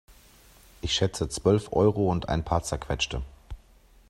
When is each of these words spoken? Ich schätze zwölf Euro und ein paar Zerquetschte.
Ich 0.81 0.93
schätze 0.95 1.29
zwölf 1.29 1.73
Euro 1.73 2.09
und 2.11 2.27
ein 2.27 2.43
paar 2.43 2.63
Zerquetschte. 2.63 3.21